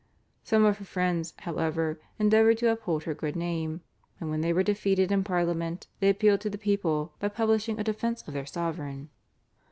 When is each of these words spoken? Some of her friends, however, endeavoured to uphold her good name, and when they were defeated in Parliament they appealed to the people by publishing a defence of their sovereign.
Some 0.43 0.65
of 0.65 0.79
her 0.79 0.83
friends, 0.85 1.35
however, 1.41 2.01
endeavoured 2.17 2.57
to 2.57 2.71
uphold 2.71 3.03
her 3.03 3.13
good 3.13 3.35
name, 3.35 3.81
and 4.19 4.31
when 4.31 4.41
they 4.41 4.51
were 4.51 4.63
defeated 4.63 5.11
in 5.11 5.23
Parliament 5.23 5.85
they 5.99 6.09
appealed 6.09 6.41
to 6.41 6.49
the 6.49 6.57
people 6.57 7.13
by 7.19 7.27
publishing 7.29 7.79
a 7.79 7.83
defence 7.83 8.23
of 8.27 8.33
their 8.33 8.47
sovereign. 8.47 9.11